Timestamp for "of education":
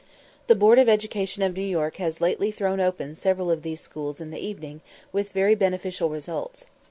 0.79-1.43